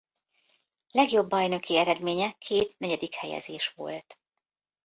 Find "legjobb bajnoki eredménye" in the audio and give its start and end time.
0.91-2.31